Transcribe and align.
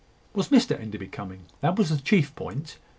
Was 0.33 0.47
Mr 0.49 0.79
Enderby 0.81 1.07
coming? 1.09 1.41
that 1.59 1.77
was 1.77 1.89
the 1.89 1.97
chief 1.99 2.33
point. 2.33 2.77